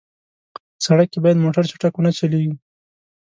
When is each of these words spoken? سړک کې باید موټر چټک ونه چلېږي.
سړک 0.85 1.07
کې 1.11 1.19
باید 1.23 1.43
موټر 1.45 1.63
چټک 1.69 1.93
ونه 1.95 2.11
چلېږي. 2.17 2.53